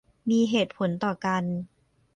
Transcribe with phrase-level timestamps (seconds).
[0.29, 1.43] มีเหตุผลต่อกัน